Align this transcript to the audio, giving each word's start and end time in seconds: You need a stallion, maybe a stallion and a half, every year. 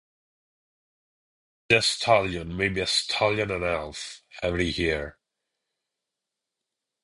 You 1.69 1.75
need 1.75 1.77
a 1.77 1.81
stallion, 1.83 2.57
maybe 2.57 2.81
a 2.81 2.87
stallion 2.87 3.51
and 3.51 3.63
a 3.63 3.67
half, 3.85 4.23
every 4.41 4.65
year. 4.65 5.19